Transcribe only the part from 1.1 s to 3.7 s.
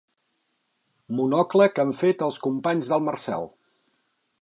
"Monocle" que han fet els companys del Marcel.